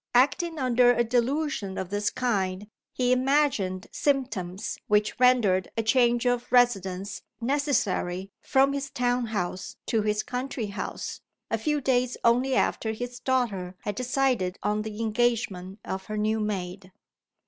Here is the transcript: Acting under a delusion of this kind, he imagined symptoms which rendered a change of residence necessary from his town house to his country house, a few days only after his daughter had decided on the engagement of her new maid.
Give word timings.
Acting 0.15 0.57
under 0.57 0.89
a 0.93 1.03
delusion 1.03 1.77
of 1.77 1.91
this 1.91 2.09
kind, 2.09 2.67
he 2.91 3.11
imagined 3.11 3.85
symptoms 3.91 4.79
which 4.87 5.19
rendered 5.19 5.69
a 5.77 5.83
change 5.83 6.25
of 6.25 6.51
residence 6.51 7.21
necessary 7.39 8.31
from 8.41 8.73
his 8.73 8.89
town 8.89 9.27
house 9.27 9.75
to 9.85 10.01
his 10.01 10.23
country 10.23 10.65
house, 10.65 11.21
a 11.51 11.57
few 11.59 11.79
days 11.81 12.17
only 12.23 12.55
after 12.55 12.93
his 12.93 13.19
daughter 13.19 13.75
had 13.81 13.93
decided 13.93 14.57
on 14.63 14.81
the 14.81 15.01
engagement 15.03 15.77
of 15.85 16.05
her 16.05 16.17
new 16.17 16.39
maid. 16.39 16.91